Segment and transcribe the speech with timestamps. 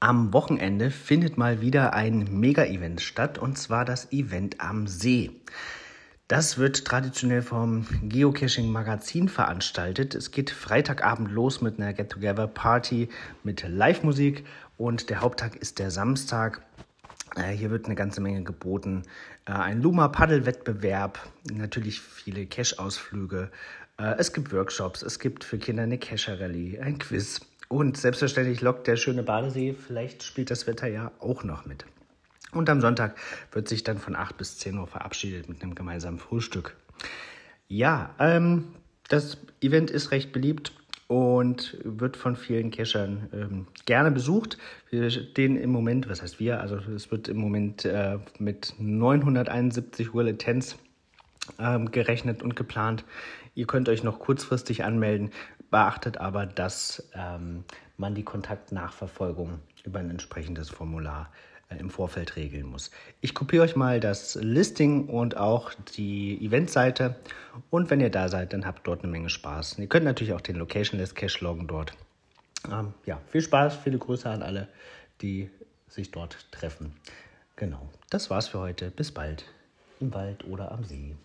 [0.00, 5.30] Am Wochenende findet mal wieder ein Mega-Event statt und zwar das Event am See.
[6.28, 10.14] Das wird traditionell vom Geocaching Magazin veranstaltet.
[10.14, 13.08] Es geht Freitagabend los mit einer Get-Together-Party
[13.42, 14.44] mit Live-Musik
[14.76, 16.62] und der Haupttag ist der Samstag.
[17.36, 19.02] Äh, hier wird eine ganze Menge geboten.
[19.46, 21.18] Äh, ein Luma-Paddle-Wettbewerb,
[21.52, 23.50] natürlich viele Cache-Ausflüge.
[23.98, 27.40] Äh, es gibt Workshops, es gibt für Kinder eine Cache-Rallye, ein Quiz.
[27.68, 29.74] Und selbstverständlich lockt der schöne Badesee.
[29.74, 31.84] Vielleicht spielt das Wetter ja auch noch mit.
[32.52, 33.16] Und am Sonntag
[33.50, 36.76] wird sich dann von 8 bis 10 Uhr verabschiedet mit einem gemeinsamen Frühstück.
[37.66, 38.74] Ja, ähm,
[39.08, 40.72] das Event ist recht beliebt
[41.06, 44.58] und wird von vielen Cachern ähm, gerne besucht.
[44.90, 50.14] Wir stehen im Moment, was heißt wir, also es wird im Moment äh, mit 971
[50.14, 50.78] World Attends
[51.58, 53.04] ähm, gerechnet und geplant.
[53.54, 55.30] Ihr könnt euch noch kurzfristig anmelden,
[55.70, 57.64] beachtet aber, dass ähm,
[57.96, 62.90] man die Kontaktnachverfolgung über ein entsprechendes Formular äh, im Vorfeld regeln muss.
[63.20, 67.16] Ich kopiere euch mal das Listing und auch die Eventseite
[67.70, 69.78] und wenn ihr da seid, dann habt dort eine Menge Spaß.
[69.78, 71.92] ihr könnt natürlich auch den Locationless Cache loggen dort.
[72.70, 74.68] Ähm, ja, viel Spaß, viele Grüße an alle,
[75.20, 75.50] die
[75.88, 76.94] sich dort treffen.
[77.56, 78.90] Genau, das war's für heute.
[78.90, 79.44] Bis bald
[80.00, 81.16] im Wald oder am See.